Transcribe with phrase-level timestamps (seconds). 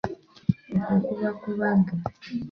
[0.79, 1.93] Okwo kuba kubaga.